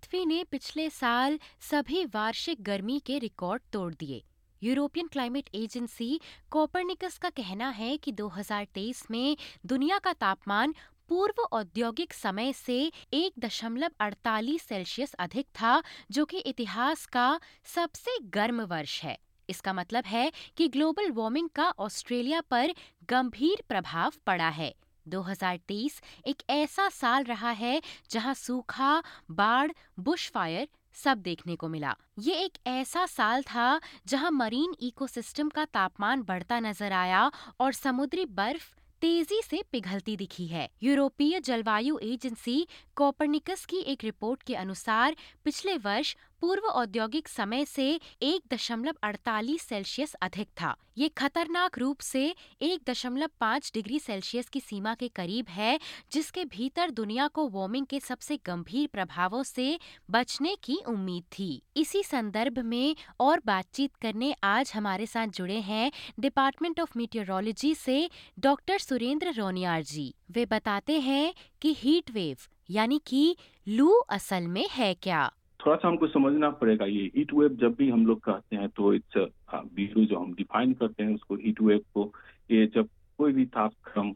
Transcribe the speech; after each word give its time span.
पृथ्वी 0.00 0.26
ने 0.26 0.44
पिछले 0.44 0.90
साल 0.90 1.38
सभी 1.60 2.04
वार्षिक 2.04 2.62
गर्मी 2.62 2.98
के 3.06 3.18
रिकॉर्ड 3.18 3.62
तोड़ 3.72 3.94
दिए। 3.94 4.22
यूरोपियन 4.62 5.06
क्लाइमेट 5.06 5.50
एजेंसी 5.54 6.20
कोपरनिकस 6.50 7.18
का 7.18 7.30
कहना 7.30 7.68
है 7.68 7.96
कि 7.96 8.12
2023 8.12 9.10
में 9.10 9.36
दुनिया 9.66 9.98
का 9.98 10.12
तापमान 10.12 10.74
पूर्व 11.08 11.42
औद्योगिक 11.42 12.12
समय 12.12 12.52
से 12.52 12.80
एक 13.12 13.32
दशमलव 13.38 13.90
अड़तालीस 14.00 14.62
सेल्सियस 14.62 15.14
अधिक 15.14 15.46
था, 15.46 15.82
जो 16.10 16.24
कि 16.24 16.38
इतिहास 16.38 17.06
का 17.06 17.40
सबसे 17.64 18.18
गर्म 18.24 18.60
वर्ष 18.60 19.02
है। 19.02 19.18
इसका 19.48 19.72
मतलब 19.72 20.04
है 20.04 20.32
कि 20.56 20.68
ग्लोबल 20.68 21.10
वार्मिंग 21.10 21.48
का 21.48 21.70
ऑस्ट्रेलिया 21.78 22.40
पर 22.40 22.74
गंभीर 23.08 23.62
प्रभाव 23.68 24.12
पड़ा 24.26 24.48
है। 24.48 24.74
2023 25.10 26.00
एक 26.26 26.42
ऐसा 26.50 26.88
साल 26.88 27.24
रहा 27.24 27.50
है 27.52 27.80
जहाँ 28.10 28.34
सूखा, 28.34 29.02
बाढ़ 29.30 29.72
बुश 30.00 30.28
फायर 30.30 30.68
सब 30.96 31.18
देखने 31.18 31.56
को 31.56 31.68
मिला। 31.68 31.94
ये 32.18 32.34
एक 32.34 32.58
ऐसा 32.66 33.06
साल 33.06 33.42
था 33.42 33.80
जहाँ 34.06 34.30
मरीन 34.30 34.74
इकोसिस्टम 34.80 35.48
का 35.48 35.64
तापमान 35.64 36.22
बढ़ता 36.22 36.60
नज़र 36.60 36.92
आया 36.92 37.30
और 37.60 37.72
समुद्री 37.72 38.24
बर्फ़ 38.26 38.74
तेज़ी 39.02 39.40
से 39.42 39.62
पिघलती 39.72 40.16
दिखी 40.16 40.46
है। 40.46 40.68
यूरोपीय 40.82 41.40
जलवायु 41.40 41.98
एजेंसी 42.02 42.66
कोपरनिकस 42.96 43.64
की 43.64 43.78
एक 43.82 44.04
रिपोर्ट 44.04 44.42
के 44.42 44.54
अनुसार 44.54 45.16
पिछले 45.44 45.76
वर्ष 45.78 46.14
पूर्व 46.42 46.62
औद्योगिक 46.62 47.28
समय 47.28 47.64
से 47.64 47.88
एक 48.22 48.54
दशमलव 48.54 48.94
अड़तालीस 49.02 49.62
सेल्सियस 49.62 50.14
अधिक 50.14 50.48
था। 50.60 50.74
ये 50.98 51.08
खतरनाक 51.08 51.78
रूप 51.78 52.00
से 52.00 52.22
एक 52.62 52.80
दशमलव 52.88 53.28
पाँच 53.40 53.70
डिग्री 53.74 53.98
सेल्सियस 53.98 54.48
की 54.48 54.60
सीमा 54.60 54.94
के 54.94 55.08
करीब 55.08 55.48
है, 55.48 55.78
जिसके 56.12 56.44
भीतर 56.44 56.90
दुनिया 56.90 57.28
को 57.28 57.48
वार्मिंग 57.48 57.86
के 57.86 58.00
सबसे 58.00 58.36
गंभीर 58.46 58.88
प्रभावों 58.92 59.42
से 59.42 59.78
बचने 60.10 60.54
की 60.62 60.76
उम्मीद 60.88 61.24
थी। 61.38 61.62
इसी 61.76 62.02
संदर्भ 62.02 62.58
में 62.58 62.96
और 63.20 63.40
बातचीत 63.46 63.96
करने 63.96 64.34
आज 64.44 64.72
हमारे 64.74 65.06
साथ 65.06 65.26
जुड़े 65.28 65.58
हैं 65.60 65.90
डिपार्टमेंट 66.20 66.80
ऑफ़ 66.80 66.92
मीटियोरोलॉजी 66.96 67.74
से 67.74 68.08
डॉक्टर 68.38 68.78
सुरेंद्र 68.78 69.32
रोनियार 69.32 69.82
जी। 69.82 70.14
वे 70.30 70.46
बताते 70.46 70.98
हैं 71.00 71.34
कि 71.62 71.74
हीट 71.78 72.10
वेव, 72.10 72.36
यानी 72.70 73.00
कि 73.06 73.36
लू 73.66 73.90
असल 74.10 74.46
में 74.46 74.66
है 74.72 74.94
क्या? 74.94 75.30
थोड़ा 75.66 75.76
सा 75.76 75.88
हमको 75.88 76.06
समझना 76.06 76.50
पड़ेगा 76.50 76.84
ये 76.84 77.10
हीट 77.16 77.34
वेव 77.34 77.48
जब 77.48 77.74
भी 77.74 77.90
हम 77.90 78.06
लोग 78.06 78.20
कहते 78.20 78.56
हैं 78.56 78.68
तो 78.68 78.94
इट्स 78.94 79.16
बीरू 79.54 80.04
जो 80.04 80.18
हम 80.18 80.34
डिफाइन 80.34 80.72
करते 80.72 81.02
हैं 81.02 81.14
उसको 81.14 81.34
हीट 81.34 81.62
वेव 81.62 81.80
को 81.94 82.12
ये 82.50 82.66
जब 82.66 82.88
कोई 83.18 83.32
भी 83.32 83.44
तापक्रम 83.46 84.12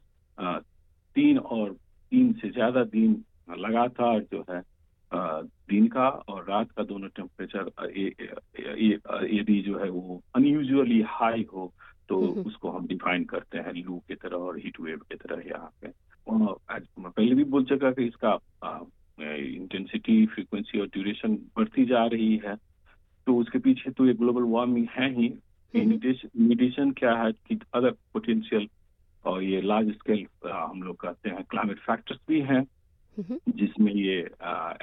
तीन 1.16 1.38
और 1.38 1.72
तीन 2.12 2.32
से 2.32 2.50
ज़्यादा 2.50 2.84
दिन 2.84 3.24
लगातार 3.58 4.20
जो 4.20 4.44
है 4.50 4.62
दिन 5.68 5.86
का 5.88 6.08
और 6.08 6.44
रात 6.48 6.70
का 6.70 6.82
दोनों 6.82 7.08
टेम्परेचर 7.08 7.70
यदि 9.32 9.60
जो 9.60 9.78
है 9.78 9.90
वो 9.90 10.22
अनयूजुअली 10.34 11.02
हाई 11.06 11.46
हो 11.54 11.72
तो 12.08 12.18
उसको 12.18 12.70
हम 12.70 12.86
डिफाइन 12.86 13.24
करते 13.24 13.58
हैं 13.58 13.72
लू 13.72 13.98
की 14.08 14.14
तरह 14.14 14.36
और 14.36 14.58
हीट 14.58 14.80
वेव 14.80 14.98
की 14.98 15.14
तरह 15.14 15.42
यहाँ 15.48 15.70
पे। 15.80 15.88
मैं 16.30 17.10
पहले 17.10 17.34
भी 17.34 17.44
बोल 17.44 17.64
चुका 17.64 17.90
कि 17.90 18.04
इसका 18.04 18.38
इंटेंसिटी 19.18 20.24
फ्रीक्वेंसी 20.26 20.80
और 20.80 20.86
ड्यूरेशन 20.86 21.34
बढ़ती 21.56 21.84
जा 21.86 22.04
रही 22.06 22.36
है। 22.44 22.54
तो 23.26 23.36
उसके 23.36 23.58
पीछे 23.58 23.90
तो 23.90 24.06
ये 24.06 24.14
ग्लोबल 24.14 24.42
वार्मिंग 24.52 24.86
है 24.90 25.10
ही। 25.14 25.28
मेडिटेशन 25.74 26.90
क्या 26.98 27.14
है 27.14 27.30
कि 27.32 27.58
अदर 27.74 27.90
पोटेंशियल 28.12 28.68
और 29.24 29.42
ये 29.42 29.60
लार्ज 29.62 29.90
स्केल 29.92 30.26
हम 30.46 30.82
लोग 30.82 30.96
कहते 30.96 31.30
हैं 31.30 31.44
क्लाइमेट 31.50 31.78
फैक्टर्स 31.80 32.18
भी 32.28 32.40
हैं 32.42 32.64
जिसमें 33.56 33.92
ये 33.92 34.18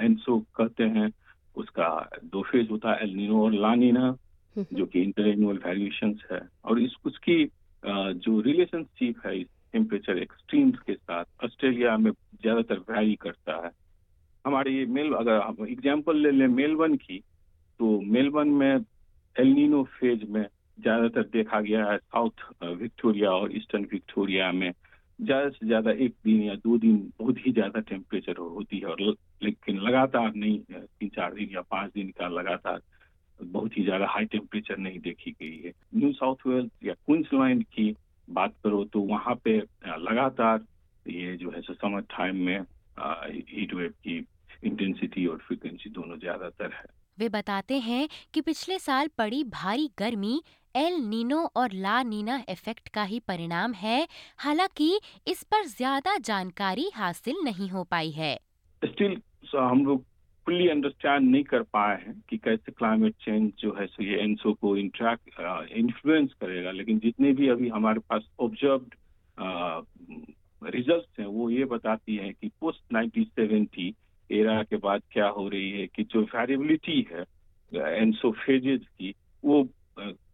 एनसो 0.06 0.40
कहते 0.56 0.84
हैं 0.96 1.12
उसका 1.56 1.88
दो 2.24 2.42
फ़ेज़ 2.42 2.70
होता 2.70 2.92
है 2.92 3.04
एलनिनो 3.04 3.44
और 3.44 3.54
लानिना 3.54 4.16
जो 4.56 4.86
कि 4.86 5.02
इंटर 5.02 5.28
एनुअल 5.28 5.58
वेरिएशन 5.66 6.16
है। 6.32 6.42
और 6.66 6.82
इस 6.82 6.96
उसकी 7.06 7.44
जो 7.84 8.40
रिलेशनशिप 8.42 9.26
है 9.26 9.38
इस 9.40 9.48
टेम्परेचर 9.74 10.18
एक्सट्रीम्स 10.18 10.80
के 10.80 10.94
साथ 10.94 11.26
ऑस्ट्रेलिया 11.44 11.98
में 11.98 12.12
ज़्यादातर 12.12 12.80
वैरी 12.90 13.16
करता 13.22 13.56
है। 13.66 13.72
हमारे 14.46 14.86
मेल, 14.88 15.14
अगर 15.14 15.68
एग्ज़ाम्पल 15.70 16.18
ले 16.18 16.32
लें 16.32 16.48
मेलबर्न 16.50 16.96
की 16.98 17.20
तो 17.80 18.00
मेलबर्न 18.12 18.50
में 18.52 18.86
एलिनो 19.36 19.84
फ़ेज़ 20.00 20.26
में 20.30 20.46
ज़्यादातर 20.78 21.24
देखा 21.34 21.60
गया 21.62 21.86
है 21.86 21.98
साउथ 21.98 22.46
विक्टोरिया 22.64 23.32
और 23.32 23.56
ईस्टर्न 23.58 23.84
विक्टोरिया 23.92 24.52
में। 24.52 24.72
ज़्यादा 25.20 25.50
से 25.50 25.66
ज़्यादा 25.66 25.92
एक 26.04 26.14
दिन 26.26 26.42
या 26.44 26.56
दो 26.56 26.78
दिन 26.78 26.98
बहुत 27.20 27.38
ही 27.46 27.52
ज़्यादा 27.52 27.80
टेम्परेचर 27.90 28.38
होती 28.40 28.78
है 28.78 28.86
और 28.86 29.02
लेकिन 29.44 29.80
लगातार 29.80 30.34
नहीं 30.36 30.60
तीन 30.70 31.10
चार 31.10 31.34
दिन 31.34 31.50
या 31.54 31.62
पाँच 31.72 31.92
दिन 31.96 32.10
का 32.20 32.28
लगातार 32.30 32.80
बहुत 33.40 33.78
ही 33.78 33.84
ज़्यादा 33.84 34.08
हाई 34.10 34.26
टेम्परेचर 34.32 34.78
नहीं 34.78 35.00
देखी 35.00 35.32
गई 35.32 35.58
है। 35.66 35.72
न्यू 35.96 36.12
साउथ 36.14 36.48
वेल्स 36.48 36.70
या 36.84 36.94
क्वींसलैंड 36.96 37.64
की 37.74 37.96
बात 38.28 38.54
करो 38.64 38.84
तो 38.94 39.00
वहाँ 39.04 39.36
पे 39.44 39.58
लगातार 40.00 40.66
ये 41.06 41.36
जो 41.38 41.52
है 41.52 41.62
समर 41.62 42.02
टाइम 42.10 42.36
में 42.46 42.60
हीट 43.02 43.74
वेव 43.74 43.94
की 44.04 44.18
इंटेंसिटी 44.64 45.26
और 45.26 45.38
फ्रीक्वेंसी 45.38 45.90
दोनों 45.90 46.18
ज़्यादातर 46.20 46.74
है। 46.74 46.86
वे 47.18 47.30
बताते 47.30 47.78
हैं 47.80 48.08
कि 48.34 48.42
पिछले 48.42 48.78
साल 48.80 49.08
पड़ी 49.18 49.44
भारी 49.54 49.90
गर्मी 50.00 50.42
एल 50.76 50.94
नीनो 51.06 51.40
और 51.56 51.72
ला 51.76 52.02
नीना 52.04 52.36
इफ़ेक्ट 52.50 52.88
का 52.88 53.04
ही 53.04 53.20
परिणाम 53.20 53.74
है। 53.74 54.08
हालाँकि 54.40 55.00
इस 55.28 55.44
पर 55.44 55.66
ज़्यादा 55.68 56.18
जानकारी 56.20 56.90
हासिल 56.96 57.44
नहीं 57.44 57.70
हो 57.70 57.84
पाई 57.84 58.12
है। 58.12 58.36
स्टिल 58.82 59.22
हम 59.56 59.86
लोग 59.86 60.04
फुल्ली 60.48 60.68
अंडरस्टैंड 60.70 61.30
नहीं 61.30 61.44
कर 61.44 61.62
पाए 61.74 61.96
हैं 61.98 62.14
कि 62.30 62.38
कैसे 62.38 62.72
क्लाइमेट 62.72 63.16
चेंज 63.16 63.52
जो 63.60 63.74
है 63.80 63.86
सो 63.88 64.04
ये 64.04 64.18
एनसो 64.20 64.54
को 64.54 64.76
इंट्रैक्ट 64.78 65.40
इन्फ्लुएंस 65.74 66.34
करेगा। 66.42 66.72
लेकिन 66.72 67.00
जितने 67.00 67.34
भी 67.34 67.50
अभी 67.50 67.70
हमारे 67.70 68.00
पास 68.10 68.28
ऑब्ज़र्व 68.40 68.86
वो 71.32 71.50
ये 71.50 71.66
बताती 71.66 72.16
है 72.16 72.32
कि 72.32 72.48
पोस्ट 72.62 72.94
1970 72.94 73.92
एरा 74.30 74.62
के 74.64 74.78
बाद 74.80 75.02
क्या 75.12 75.28
हो 75.30 75.48
रही 75.48 75.72
है 75.72 75.88
कि 75.88 76.04
जो 76.04 76.22
वेरिएबिलिटी 76.26 77.06
है 77.12 77.26
एनसोफेजेज 77.98 78.86
की, 78.88 79.14
वो 79.44 79.68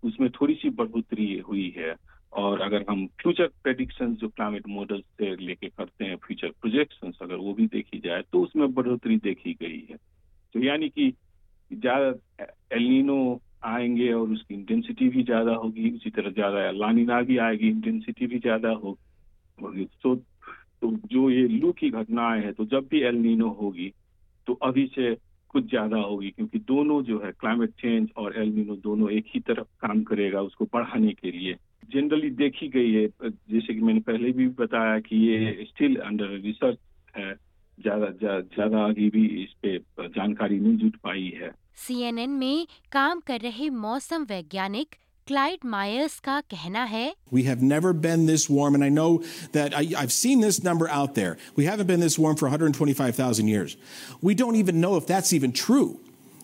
उसमें 0.03 0.29
थोड़ी 0.31 0.53
सी 0.55 0.69
बढ़ोतरी 0.71 1.37
हुई 1.39 1.73
है। 1.77 1.95
और 2.33 2.61
अगर 2.61 2.85
हम 2.89 3.05
फ्यूचर 3.21 3.47
प्रेडिक्शन 3.63 4.13
जो 4.15 4.27
क्लाइमेट 4.29 4.67
मॉडल 4.67 4.99
से 4.99 5.35
लेके 5.37 5.67
करते 5.67 6.05
हैं 6.05 6.15
फ्यूचर 6.17 6.49
प्रोजेक्शन 6.61 7.13
अगर 7.21 7.35
वो 7.35 7.53
भी 7.53 7.67
देखी 7.67 7.99
जाए 7.99 8.21
तो 8.31 8.41
उसमें 8.43 8.73
बढ़ोतरी 8.73 9.17
देखी 9.17 9.53
गई 9.61 9.79
है। 9.89 9.97
तो 10.55 10.59
यानी 10.59 10.89
कि 10.89 11.09
ज़्यादा 11.71 12.45
एलिनो 12.75 13.39
आएँगे 13.65 14.11
और 14.13 14.29
उसकी 14.29 14.53
इंटेंसिटी 14.53 15.07
भी 15.09 15.23
ज़्यादा 15.23 15.53
होगी, 15.53 15.89
उसी 15.91 16.09
तरह 16.09 16.31
ज़्यादा 16.31 16.69
लानिना 16.71 17.21
भी 17.21 17.37
आएगी 17.37 17.67
इंटेंसिटी 17.69 18.27
भी 18.27 18.39
ज़्यादा 18.39 18.69
होगी। 18.69 19.85
तो 20.03 20.15
तो 20.81 20.91
जो 21.05 21.29
ये 21.29 21.47
लू 21.49 21.71
की 21.71 21.89
घटनाएँ 21.91 22.41
हैं 22.41 22.53
तो 22.53 22.65
जब 22.65 22.87
भी 22.87 23.01
एलनीनो 23.03 23.49
होगी 23.61 23.91
तो 24.47 24.53
अभी 24.63 24.85
से 24.95 25.15
कुछ 25.49 25.69
ज़्यादा 25.69 25.97
होगी, 25.97 26.29
क्योंकि 26.29 26.59
दोनों 26.59 27.01
जो 27.03 27.19
है 27.19 27.31
क्लाइमेट 27.31 27.69
चेंज 27.71 28.09
और 28.17 28.35
एलनीनो 28.37 28.75
दोनों 28.77 29.09
एक 29.11 29.25
ही 29.27 29.39
तरफ़ 29.39 29.67
काम 29.81 30.03
करेगा 30.03 30.41
उसको 30.41 30.65
बढ़ाने 30.65 31.11
के 31.13 31.31
लिए। 31.31 31.55
जनरली 31.89 32.29
देखी 32.31 32.67
गई 32.67 32.91
है, 32.91 33.07
जैसे 33.23 33.73
कि 33.73 33.81
मैंने 33.81 33.99
पहले 33.99 34.31
भी 34.31 34.47
बताया 34.57 34.99
कि 34.99 35.15
ये 35.27 35.65
स्टिल 35.65 35.95
अंडर 35.97 36.37
रिसर्च 36.41 36.77
है, 37.13 37.33
ज़्यादा 37.77 38.09
ज़्यादा 38.41 38.79
आगे 38.79 39.09
भी 39.09 39.25
इस 39.43 39.53
पे 39.63 39.77
जानकारी 39.99 40.59
नहीं 40.59 40.77
जुट 40.77 40.95
पाई 40.95 41.31
है। 41.35 41.51
सीएनएन 41.77 42.29
में 42.29 42.67
काम 42.91 43.19
कर 43.19 43.39
रहे 43.39 43.69
मौसम 43.79 44.23
वैज्ञानिक 44.23 44.95
क्लाइड 45.26 45.58
मायर्स 45.64 46.18
का 46.20 46.40
कहना 46.50 46.84
है 46.84 47.12
We 47.30 47.44
have 47.44 47.62
never 47.62 47.92
been 47.92 48.26
this 48.26 48.48
warm 48.50 48.74
and 48.74 48.84
I 48.84 48.88
know 48.88 49.22
that 49.52 49.74
I, 49.74 49.82
I've 49.96 50.12
seen 50.12 50.40
this 50.40 50.62
number 50.62 50.88
out 50.88 51.14
there. 51.14 51.36
We 51.56 51.64
haven't 51.64 51.86
been 51.86 52.00
this 52.00 52.18
warm 52.18 52.36
for 52.36 52.46
125,000 52.46 53.48
years. 53.48 53.76
We 54.20 54.34
don't 54.34 54.56
even 54.56 54.80
know 54.80 54.96
if 54.96 55.06
that's 55.06 55.32
even 55.32 55.52
true. 55.52 56.00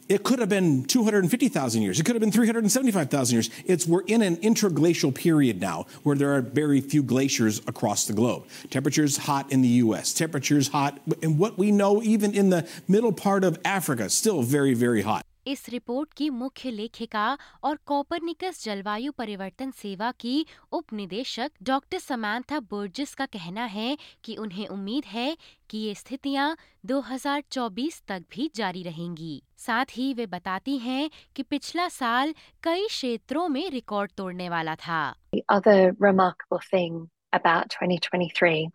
It 0.09 0.23
could 0.23 0.39
have 0.39 0.49
been 0.49 0.85
250,000 0.85 1.83
years. 1.83 2.01
It 2.01 2.05
could 2.05 2.15
have 2.15 2.21
been 2.21 2.33
375,000 2.33 3.35
years. 3.35 3.51
It's 3.67 3.87
we're 3.87 4.03
in 4.03 4.23
an 4.23 4.39
interglacial 4.41 5.13
period 5.13 5.61
now 5.61 5.87
where 6.03 6.17
there 6.17 6.33
are 6.35 6.41
very 6.41 6.81
few 6.81 7.03
glaciers 7.03 7.61
across 7.67 8.07
the 8.07 8.15
globe. 8.15 8.47
Temperatures 8.71 9.19
hot 9.19 9.53
in 9.53 9.61
the 9.61 9.69
US. 9.85 10.15
Temperatures 10.15 10.69
hot 10.69 10.99
and 11.23 11.39
what 11.39 11.59
we 11.59 11.73
know 11.73 12.03
even 12.03 12.33
in 12.35 12.49
the 12.49 12.67
middle 12.87 13.13
part 13.13 13.45
of 13.45 13.59
Africa 13.65 14.09
still 14.09 14.43
very 14.43 14.73
very 14.73 15.03
hot. 15.03 15.27
इस 15.48 15.70
report 15.70 16.14
की 16.14 16.30
मुख्य 16.30 16.72
लेखिका 16.72 17.38
और 17.64 17.76
Copernicus 17.86 18.64
जलवायु 18.66 19.12
परिवर्तन 19.12 19.72
सेवा 19.72 20.12
की 20.12 20.46
उप 20.72 20.94
निदेशक 20.94 21.52
डॉक्टर 21.64 21.98
समांथा 21.98 22.60
बोर्जिस 22.60 23.16
का 23.16 23.26
कहना 23.26 23.66
है 23.66 23.98
कि 24.24 24.36
उन्हें 24.36 24.68
उम्मीद 24.68 25.06
है 25.06 25.38
कि 25.70 25.78
ये 25.78 25.96
स्थितियाँ 25.96 26.58
2024 26.86 28.04
तक 28.08 28.24
भी 28.32 28.52
जारी 28.56 28.84
रहेंगी। 28.84 29.44
साथ 29.58 29.86
ही 29.92 30.14
वे 30.14 30.26
बताती 30.26 30.78
हैं 30.78 31.10
कि 31.36 31.44
पिछला 31.44 31.88
साल 31.88 32.34
कई 32.64 32.88
क्षेत्रों 32.88 33.48
में 33.50 33.70
रिकॉर्ड 33.70 34.12
तोड़ने 34.12 34.50
वाला 34.50 34.76
था। 34.76 35.16
The 35.34 35.60
other 35.60 35.96
remarkable 36.02 36.62
thing 36.74 37.08
about 37.34 37.70
2023 37.70 38.68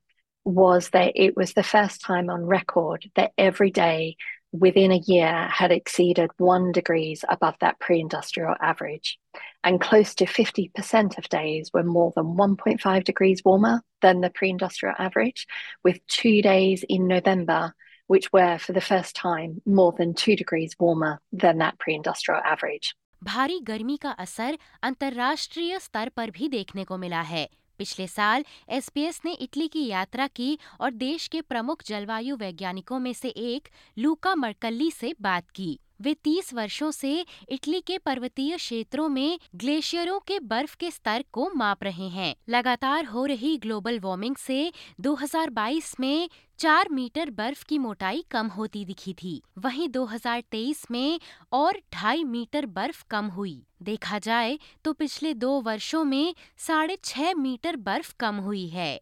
was 0.47 0.91
that 0.91 1.13
it 1.15 1.37
was 1.37 1.53
the 1.53 1.63
first 1.63 2.01
time 2.11 2.31
on 2.31 2.47
record 2.47 3.11
that 3.17 3.29
every 3.39 3.71
day 3.71 4.17
within 4.52 4.92
a 4.92 5.02
year 5.06 5.48
had 5.48 5.72
exceeded 5.72 6.30
one 6.38 6.72
degrees 6.72 7.26
above 7.28 7.56
that 7.60 7.80
pre 7.80 8.00
industrial 8.00 8.56
average. 8.62 9.20
And 9.64 9.82
close 9.82 10.14
to 10.16 10.26
50% 10.26 11.18
of 11.18 11.30
days 11.30 11.72
were 11.74 11.84
more 11.84 12.12
than 12.16 12.36
1.5 12.38 13.04
degrees 13.04 13.42
warmer 13.44 13.82
than 14.02 14.22
the 14.22 14.30
pre 14.30 14.50
industrial 14.50 14.96
average, 15.00 15.48
with 15.84 16.06
two 16.08 16.42
days 16.42 16.86
in 16.88 17.08
November 17.08 17.74
which 18.08 18.32
were 18.34 18.58
for 18.58 18.74
the 18.74 18.82
first 18.82 19.16
time 19.16 19.62
more 19.66 19.94
than 19.98 20.14
two 20.14 20.36
degrees 20.36 20.76
warmer 20.80 21.20
than 21.32 21.58
that 21.58 21.80
pre 21.80 21.96
industrial 21.96 22.42
average. 22.46 22.96
भारी 23.24 23.60
गर्मी 23.60 23.96
का 23.98 24.12
असर 24.12 24.56
अंतर्राष्ट्रीय 24.84 25.80
स्तर 25.80 26.10
पर 26.16 26.30
भी 26.30 26.48
देखने 26.48 26.84
को 26.84 26.98
मिला 26.98 27.22
है 27.22 27.46
पिछले 27.79 28.07
साल 28.07 28.45
एसपीएस 28.69 29.21
ने 29.25 29.33
इटली 29.33 29.69
की 29.69 29.87
यात्रा 29.87 30.27
की 30.27 30.59
और 30.81 30.91
देश 30.91 31.27
के 31.27 31.41
प्रमुख 31.41 31.83
जलवायु 31.87 32.37
वैज्ञानिकों 32.37 32.99
में 32.99 33.13
से 33.13 33.29
एक 33.29 33.69
लूका 33.99 34.35
मरकल्ली 34.35 34.91
से 34.91 35.15
बात 35.23 35.51
की। 35.51 35.79
वे 36.01 36.15
30 36.15 36.53
वर्षों 36.55 36.91
से 36.91 37.27
इटली 37.49 37.81
के 37.81 37.99
पर्वतीय 37.99 38.57
क्षेत्रों 38.57 39.09
में 39.09 39.39
ग्लेशियरों 39.55 40.19
के 40.21 40.39
बर्फ़ 40.41 40.77
के 40.77 40.91
स्तर 40.91 41.25
को 41.33 41.51
माप 41.57 41.85
रहे 41.85 42.09
हैं। 42.09 42.35
लगातार 42.49 43.05
हो 43.05 43.25
रही 43.27 43.57
ग्लोबल 43.57 44.01
वार्मिंग 44.01 44.37
से 44.37 44.73
2022 45.01 45.95
में 46.01 46.29
चार 46.59 46.89
मीटर 46.89 47.31
बर्फ़ 47.31 47.65
की 47.65 47.79
मोटाई 47.79 48.25
कम 48.31 48.47
होती 48.47 48.85
दिखी 48.85 49.15
थी। 49.15 49.43
वहीं 49.59 49.89
2023 49.89 50.91
में 50.91 51.21
और 51.53 51.81
ढाई 51.95 52.25
मीटर 52.25 52.67
बर्फ़ 52.67 53.05
कम 53.11 53.27
हुई। 53.27 53.63
देखा 53.83 54.19
जाए 54.19 54.59
तो 54.85 54.93
पिछले 54.93 55.35
दो 55.35 55.61
वर्षों 55.61 56.05
में 56.05 56.35
साढ़े 56.59 56.99
छह 57.05 57.35
मीटर 57.35 57.77
बर्फ़ 57.77 58.15
कम 58.21 58.37
हुई 58.37 58.67
है। 58.69 59.01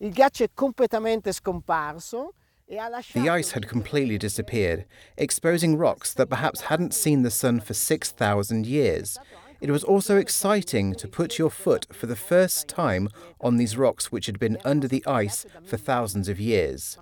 Il 0.00 0.12
ghiaccio 0.12 0.46
è 0.46 0.48
completamente 0.56 1.32
scomparso 1.32 2.20
The 2.70 3.28
ice 3.28 3.50
had 3.50 3.66
completely 3.66 4.16
disappeared, 4.16 4.84
exposing 5.16 5.76
rocks 5.76 6.14
that 6.14 6.30
perhaps 6.30 6.62
hadn't 6.62 6.94
seen 6.94 7.22
the 7.22 7.30
sun 7.30 7.58
for 7.58 7.74
6,000 7.74 8.64
years. 8.64 9.18
It 9.60 9.72
was 9.72 9.82
also 9.82 10.16
exciting 10.16 10.94
to 10.94 11.08
put 11.08 11.36
your 11.36 11.50
foot 11.50 11.86
for 11.92 12.06
the 12.06 12.14
first 12.14 12.68
time 12.68 13.08
on 13.40 13.56
these 13.56 13.76
rocks 13.76 14.12
which 14.12 14.26
had 14.26 14.38
been 14.38 14.56
under 14.64 14.86
the 14.86 15.04
ice 15.04 15.46
for 15.64 15.76
thousands 15.76 16.28
of 16.28 16.38
years. 16.38 16.96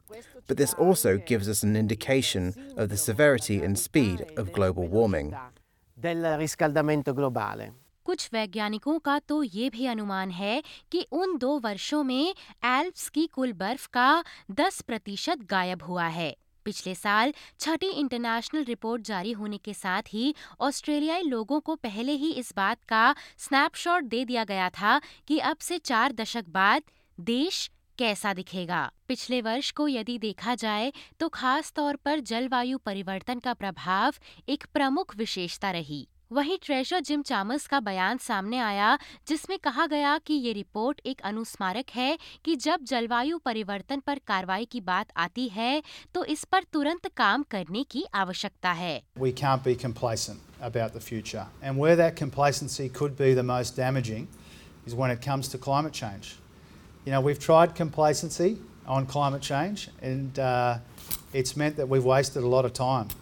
But 0.46 0.56
this 0.56 0.72
also 0.74 1.18
gives 1.18 1.48
us 1.48 1.62
an 1.62 1.76
indication 1.76 2.54
of 2.76 2.88
the 2.88 2.96
severity 2.96 3.62
and 3.62 3.78
speed 3.78 4.24
of 4.38 4.52
global 4.52 4.88
warming. 4.88 5.36
Del 6.00 6.38
riscaldamento 6.38 7.14
globale. 7.14 7.72
कुछ 8.08 8.28
वैज्ञानिकों 8.32 8.98
का 8.98 9.18
तो 9.18 9.42
ये 9.42 9.68
भी 9.70 9.86
अनुमान 9.86 10.30
है 10.30 10.62
कि 10.92 11.06
उन 11.12 11.36
दो 11.38 11.58
वर्षों 11.58 12.02
में 12.04 12.34
एल्प्स 12.64 13.08
की 13.08 13.26
कुल 13.26 13.52
बर्फ़ 13.52 13.86
का 13.88 14.24
10 14.50 14.80
प्रतिशत 14.82 15.38
गायब 15.50 15.82
हुआ 15.82 16.06
है। 16.06 16.34
पिछले 16.66 16.94
साल 16.94 17.34
छठी 17.60 17.90
इंटरनेशनल 17.90 18.64
रिपोर्ट 18.64 19.02
जारी 19.02 19.32
होने 19.32 19.58
के 19.58 19.74
साथ 19.74 20.02
ही 20.08 20.34
ऑस्ट्रेलियाई 20.60 21.22
लोगों 21.22 21.60
को 21.60 21.74
पहले 21.76 22.12
ही 22.12 22.32
इस 22.32 22.52
बात 22.56 22.84
का 22.84 23.14
स्नैपशॉट 23.38 24.04
दे 24.04 24.24
दिया 24.24 24.44
गया 24.44 24.70
था 24.70 25.00
कि 25.26 25.38
अब 25.38 25.56
से 25.60 25.78
चार 25.78 26.12
दशक 26.12 26.48
बाद 26.48 26.82
देश 27.18 27.70
कैसा 27.98 28.34
दिखेगा। 28.34 28.90
पिछले 29.08 29.42
वर्ष 29.42 29.70
को 29.70 29.88
यदि 29.88 30.18
देखा 30.18 30.54
जाए 30.54 30.92
तो 31.20 31.28
खास 31.28 31.72
तौर 31.72 31.96
पर 31.96 32.20
जलवायु 32.20 32.78
परिवर्तन 32.78 33.38
का 33.38 33.54
प्रभाव 33.54 34.14
एक 34.48 34.66
प्रमुख 34.74 35.16
विशेषता 35.16 35.70
रही। 35.70 36.06
वहीं 36.32 36.56
ट्रेजर 36.62 37.00
जिम 37.00 37.22
चामस 37.22 37.66
का 37.66 37.78
बयान 37.80 38.18
सामने 38.18 38.58
आया 38.60 38.98
जिसमें 39.28 39.58
कहा 39.64 39.86
गया 39.86 40.16
कि 40.26 40.34
ये 40.34 40.52
रिपोर्ट 40.52 41.00
एक 41.06 41.20
अनुस्मारक 41.24 41.90
है 41.94 42.18
कि 42.44 42.56
जब 42.64 42.82
जलवायु 42.88 43.38
परिवर्तन 43.44 44.00
पर 44.06 44.18
कार्रवाई 44.26 44.64
की 44.72 44.80
बात 44.88 45.12
आती 45.24 45.48
है 45.54 45.82
तो 46.14 46.24
इस 46.34 46.44
पर 46.52 46.64
तुरंत 46.72 47.06
काम 47.16 47.42
करने 47.50 47.84
की 47.90 48.04
आवश्यकता 48.22 48.72
है 48.80 49.00
We 49.20 49.32
can't 49.32 49.64
be 49.68 49.74
complacent 49.84 50.42
about 50.60 50.92
the 50.92 51.02
future. 51.06 51.46
And 51.62 51.78
where 51.78 51.96
that 51.96 52.16
complacency 52.16 52.88
could 52.98 53.16
be 53.16 53.32
the 53.38 53.46
most 53.52 53.78
damaging 53.78 54.26
is 54.86 54.94
when 54.94 55.14
it 55.14 55.22
comes 55.28 55.48
to 55.54 55.62
climate 55.68 55.94
change. 56.00 56.34
You 57.06 57.14
know, 57.14 57.22
we've 57.28 57.40
tried 57.46 57.74
complacency 57.74 58.50
on 58.86 59.06
climate 59.06 59.48
change 59.48 59.88
and 60.02 60.38
uh, 60.38 60.76
it's 61.32 61.56
meant 61.56 61.76
that 61.76 61.88
we've 61.88 62.10
wasted 62.12 62.42
a 62.42 62.52
lot 62.56 62.70
of 62.70 62.74
time. 62.74 63.16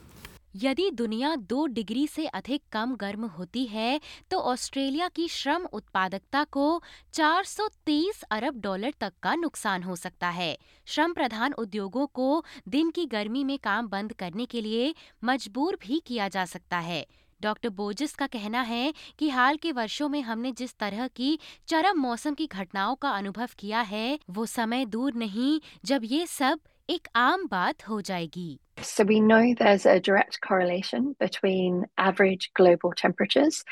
यदि 0.62 0.90
दुनिया 0.90 1.34
दो 1.36 1.66
degree 1.66 2.06
से 2.06 2.26
अधिक 2.26 2.62
कम 2.72 2.94
गर्म 2.96 3.24
होती 3.28 3.64
है 3.64 4.00
तो 4.30 4.38
Australia 4.42 5.08
की 5.08 5.26
श्रम 5.28 5.64
उत्पादकता 5.72 6.44
को 6.44 6.82
430 7.14 8.22
अरब 8.30 8.60
डॉलर 8.60 8.94
तक 9.00 9.12
का 9.22 9.34
नुकसान 9.34 9.82
हो 9.82 9.96
सकता 9.96 10.28
है। 10.28 10.56
श्रम 10.86 11.12
प्रधान 11.12 11.52
उद्योगों 11.52 12.06
को 12.06 12.44
दिन 12.68 12.90
की 12.90 13.06
गर्मी 13.06 13.44
में 13.44 13.58
काम 13.58 13.88
बंद 13.88 14.12
करने 14.12 14.46
के 14.46 14.60
लिए 14.60 14.94
मजबूर 15.24 15.78
भी 15.82 16.02
किया 16.06 16.28
जा 16.28 16.44
सकता 16.44 16.78
है। 16.78 17.06
डॉक्टर 17.42 17.68
बोजिस 17.78 18.14
का 18.14 18.26
कहना 18.26 18.60
है 18.62 18.92
कि 19.18 19.28
हाल 19.30 19.56
के 19.62 19.72
वर्षों 19.72 20.08
में 20.08 20.20
हमने 20.22 20.52
जिस 20.58 20.76
तरह 20.78 21.06
की 21.16 21.38
चरम 21.68 21.98
मौसम 22.00 22.34
की 22.34 22.46
घटनाओं 22.46 22.94
का 23.02 23.10
अनुभव 23.10 23.48
किया 23.58 23.80
है 23.90 24.18
वो 24.30 24.46
समय 24.46 24.84
दूर 24.86 25.14
नहीं 25.24 25.60
जब 25.84 26.04
ये 26.04 26.26
सब 26.26 26.60
एक 26.90 27.08
आम 27.16 27.46
बात 27.50 27.88
हो 27.88 28.00
जाएगी 28.10 28.58
So 28.78 29.04
we 29.04 29.20
know 29.20 29.54
there's 29.58 29.86
a 29.86 29.98
direct 29.98 30.40
correlation 30.46 31.14
between 31.18 31.78
average 32.06 32.50
global 32.54 32.92
temperatures 32.92 33.64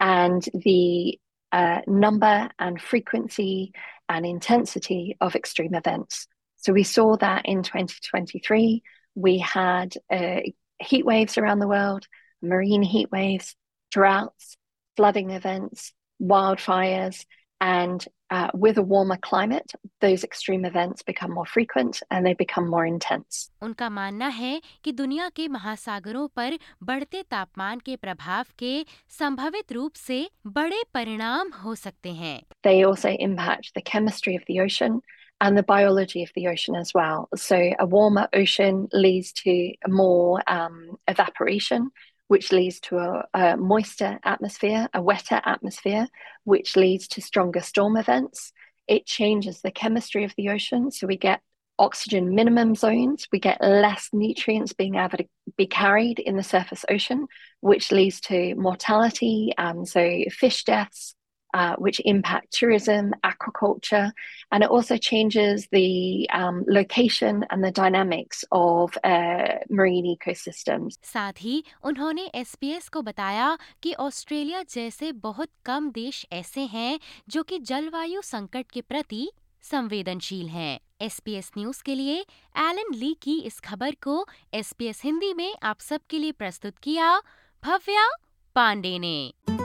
and 0.00 0.46
the 0.66 1.18
uh, 1.52 1.80
number 1.86 2.48
and 2.58 2.80
frequency 2.80 3.72
and 4.08 4.24
intensity 4.24 5.16
of 5.20 5.34
extreme 5.34 5.74
events. 5.74 6.28
So 6.62 6.72
we 6.72 6.84
saw 6.84 7.16
that 7.16 7.42
in 7.44 7.64
2023. 7.64 8.82
We 9.16 9.38
had 9.38 9.96
uh, 10.10 10.40
heat 10.78 11.04
waves 11.04 11.36
around 11.36 11.58
the 11.58 11.68
world, 11.68 12.06
marine 12.41 12.83
heat 12.83 13.11
waves, 13.11 13.55
droughts, 13.91 14.57
flooding 14.95 15.31
events, 15.31 15.93
wildfires, 16.21 17.25
and 17.59 18.05
uh, 18.29 18.49
with 18.53 18.77
a 18.77 18.81
warmer 18.81 19.17
climate, 19.17 19.71
those 20.01 20.23
extreme 20.23 20.65
events 20.65 21.01
become 21.01 21.31
more 21.31 21.45
frequent 21.45 22.01
and 22.11 22.25
they 22.25 22.33
become 22.33 22.67
more 22.69 22.85
intense. 22.85 23.49
उनका 23.61 23.89
मानना 23.89 24.27
है 24.27 24.61
कि 24.83 24.91
दुनिया 24.91 25.29
के 25.35 25.47
महासागरों 25.47 26.27
पर 26.35 26.57
बढ़ते 26.83 27.23
तापमान 27.31 27.79
के 27.85 27.95
प्रभाव 27.95 28.45
के 28.59 28.85
संभावित 29.19 29.71
रूप 29.71 29.93
से 29.95 30.29
बड़े 30.47 30.83
परिणाम 30.93 31.51
हो 31.63 31.75
सकते 31.75 32.11
हैं 32.13 32.41
They 32.63 32.83
also 32.83 33.09
impact 33.29 33.73
the 33.75 33.81
chemistry 33.81 34.35
of 34.35 34.43
the 34.47 34.59
ocean 34.59 35.01
and 35.39 35.57
the 35.57 35.63
biology 35.63 36.23
of 36.23 36.29
the 36.35 36.47
ocean 36.47 36.75
as 36.75 36.93
well. 36.93 37.29
So 37.35 37.55
a 37.79 37.85
warmer 37.85 38.27
ocean 38.33 38.87
leads 38.91 39.31
to 39.43 39.71
more 39.87 40.41
um, 40.47 40.97
evaporation, 41.07 41.91
which 42.32 42.50
leads 42.50 42.80
to 42.80 42.96
a, 42.96 43.24
a 43.34 43.56
moister 43.58 44.18
atmosphere, 44.24 44.88
a 44.94 45.02
wetter 45.02 45.38
atmosphere, 45.44 46.06
which 46.44 46.76
leads 46.76 47.06
to 47.06 47.20
stronger 47.20 47.60
storm 47.60 47.94
events. 47.94 48.54
It 48.88 49.04
changes 49.04 49.60
the 49.60 49.70
chemistry 49.70 50.24
of 50.24 50.32
the 50.38 50.48
ocean. 50.48 50.90
So 50.90 51.06
we 51.06 51.18
get 51.18 51.42
oxygen 51.78 52.34
minimum 52.34 52.74
zones, 52.74 53.28
we 53.30 53.38
get 53.38 53.60
less 53.60 54.08
nutrients 54.14 54.72
being 54.72 54.94
able 54.94 55.18
to 55.18 55.26
be 55.58 55.66
carried 55.66 56.20
in 56.20 56.38
the 56.38 56.42
surface 56.42 56.86
ocean, 56.88 57.26
which 57.60 57.92
leads 57.92 58.18
to 58.22 58.54
mortality, 58.54 59.52
um, 59.58 59.84
so 59.84 60.02
fish 60.30 60.64
deaths, 60.64 61.14
uh, 61.54 61.76
which 61.76 62.00
impact 62.04 62.52
tourism, 62.52 63.12
aquaculture, 63.24 64.12
and 64.52 64.62
it 64.62 64.70
also 64.70 64.96
changes 64.96 65.66
the 65.72 66.28
um, 66.32 66.64
location 66.68 67.44
and 67.50 67.62
the 67.64 67.70
dynamics 67.72 68.44
of 68.52 68.96
uh, 69.04 69.58
marine 69.70 70.06
ecosystems. 70.06 70.96
साथ 71.04 71.42
ही 71.42 71.62
उन्होंने 71.84 72.30
SPS 72.34 72.88
को 72.88 73.02
बताया 73.02 73.56
कि 73.82 73.92
Australia 74.00 74.62
जैसे 74.70 75.12
बहुत 75.22 75.48
कम 75.64 75.90
देश 75.90 76.26
ऐसे 76.32 76.66
हैं 76.72 76.98
जो 77.28 77.42
कि 77.42 77.58
जलवायु 77.60 78.22
संकट 78.22 78.70
के 78.72 78.80
प्रति 78.80 79.28
संवेदनशील 79.64 80.48
हैं 80.48 80.78
एसपीएस 81.02 81.50
न्यूज़ 81.58 81.82
के 81.82 81.94
लिए 81.94 82.18
एलन 82.60 82.94
ली 82.94 83.12
की 83.22 83.38
इस 83.40 83.60
खबर 83.60 83.94
को 84.02 84.24
एसपीएस 84.54 85.02
हिंदी 85.04 85.32
में 85.34 85.54
आप 85.62 85.80
सबके 85.80 86.18
लिए 86.18 86.32
प्रस्तुत 86.32 86.78
किया 86.82 87.16
भव्या 87.62 88.08
पांडे 88.56 88.98
ने 88.98 89.61